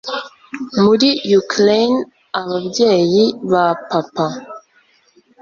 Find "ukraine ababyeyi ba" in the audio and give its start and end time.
1.39-3.65